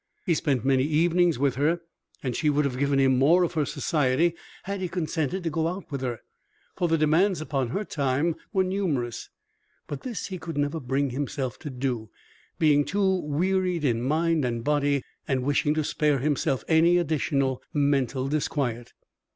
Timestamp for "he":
0.25-0.33, 4.81-4.87, 10.29-10.39